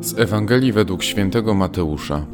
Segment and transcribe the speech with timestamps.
[0.00, 2.26] Z Ewangelii według świętego Mateusza.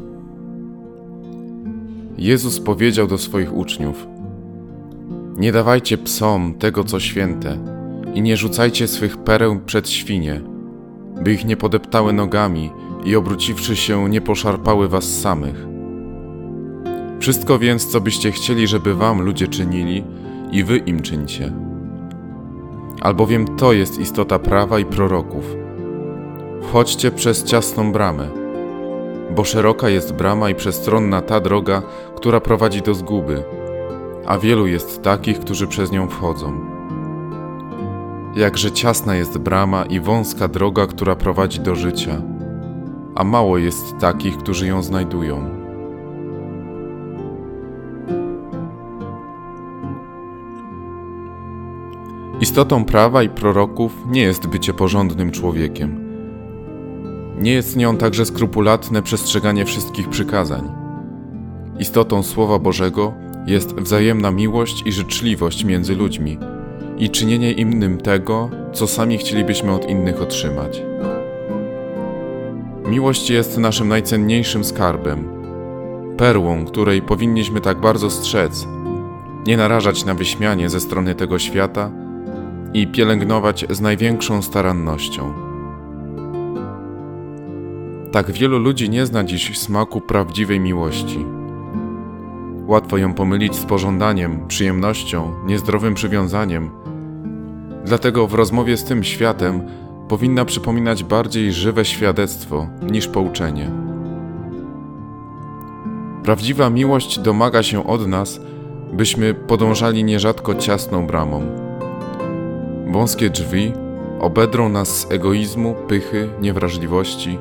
[2.17, 4.07] Jezus powiedział do swoich uczniów:
[5.37, 7.57] Nie dawajcie psom tego, co święte,
[8.13, 10.41] i nie rzucajcie swych pereł przed świnie,
[11.23, 12.71] by ich nie podeptały nogami
[13.05, 15.67] i obróciwszy się, nie poszarpały was samych.
[17.19, 20.03] Wszystko więc, co byście chcieli, żeby wam ludzie czynili,
[20.51, 21.53] i wy im czyńcie.
[23.01, 25.64] Albowiem to jest istota prawa i proroków.
[26.75, 28.29] Wchodźcie przez ciasną bramę,
[29.35, 31.81] bo szeroka jest brama i przestronna ta droga,
[32.15, 33.43] która prowadzi do zguby,
[34.25, 36.59] a wielu jest takich, którzy przez nią wchodzą.
[38.35, 42.21] Jakże ciasna jest brama i wąska droga, która prowadzi do życia,
[43.15, 45.49] a mało jest takich, którzy ją znajdują.
[52.41, 56.04] Istotą prawa i proroków nie jest bycie porządnym człowiekiem.
[57.39, 60.71] Nie jest nią także skrupulatne przestrzeganie wszystkich przykazań.
[61.79, 63.13] Istotą Słowa Bożego
[63.47, 66.37] jest wzajemna miłość i życzliwość między ludźmi
[66.97, 70.81] i czynienie innym tego, co sami chcielibyśmy od innych otrzymać.
[72.87, 75.27] Miłość jest naszym najcenniejszym skarbem,
[76.17, 78.67] perłą, której powinniśmy tak bardzo strzec,
[79.47, 81.91] nie narażać na wyśmianie ze strony tego świata
[82.73, 85.44] i pielęgnować z największą starannością.
[88.15, 91.25] Tak wielu ludzi nie zna dziś smaku prawdziwej miłości.
[92.67, 96.69] Łatwo ją pomylić z pożądaniem, przyjemnością, niezdrowym przywiązaniem.
[97.85, 99.61] Dlatego w rozmowie z tym światem
[100.07, 103.71] powinna przypominać bardziej żywe świadectwo niż pouczenie.
[106.23, 108.39] Prawdziwa miłość domaga się od nas,
[108.93, 111.41] byśmy podążali nierzadko ciasną bramą.
[112.91, 113.73] Wąskie drzwi
[114.19, 117.37] obedrą nas z egoizmu, pychy, niewrażliwości.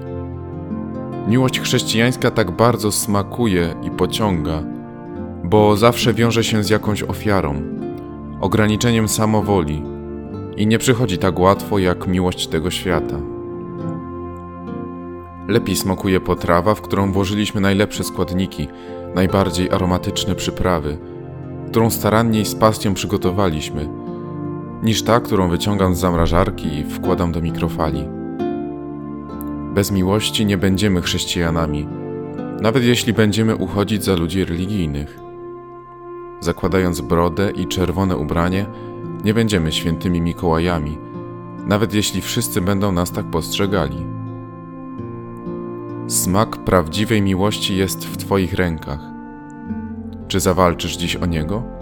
[1.28, 4.62] Miłość chrześcijańska tak bardzo smakuje i pociąga,
[5.44, 7.62] bo zawsze wiąże się z jakąś ofiarą,
[8.40, 9.82] ograniczeniem samowoli
[10.56, 13.16] i nie przychodzi tak łatwo jak miłość tego świata.
[15.48, 18.68] Lepiej smakuje potrawa, w którą włożyliśmy najlepsze składniki,
[19.14, 20.98] najbardziej aromatyczne przyprawy,
[21.68, 23.88] którą starannie i z pasją przygotowaliśmy,
[24.82, 28.23] niż ta, którą wyciągam z zamrażarki i wkładam do mikrofali.
[29.74, 31.88] Bez miłości nie będziemy chrześcijanami,
[32.60, 35.18] nawet jeśli będziemy uchodzić za ludzi religijnych.
[36.40, 38.66] Zakładając brodę i czerwone ubranie,
[39.24, 40.98] nie będziemy świętymi Mikołajami,
[41.66, 44.06] nawet jeśli wszyscy będą nas tak postrzegali.
[46.06, 49.00] Smak prawdziwej miłości jest w Twoich rękach.
[50.28, 51.73] Czy zawalczysz dziś o niego?